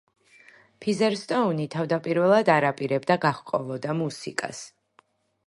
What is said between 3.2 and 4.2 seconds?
გაჰყოლოდა